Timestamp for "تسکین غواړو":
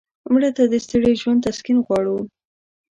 1.47-2.17